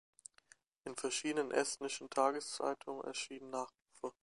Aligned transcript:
In 0.85 0.95
verschiedenen 0.95 1.51
estnischen 1.51 2.09
Tageszeitungen 2.09 3.03
erschienen 3.03 3.51
Nachrufe. 3.51 4.11